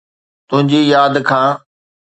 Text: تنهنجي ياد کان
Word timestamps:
تنهنجي 0.49 0.81
ياد 0.91 1.15
کان 1.29 1.49